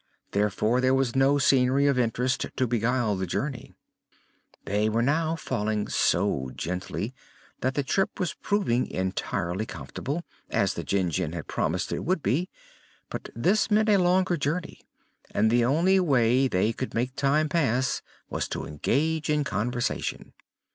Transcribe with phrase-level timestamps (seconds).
[0.31, 3.75] Therefore there was no scenery of interest to beguile the journey.
[4.65, 7.13] They were now falling so gently
[7.59, 12.49] that the trip was proving entirely comfortable, as the Jinjin had promised it would be;
[13.11, 14.81] but this meant a longer journey
[15.35, 20.33] and the only way they could make time pass was to engage in conversation.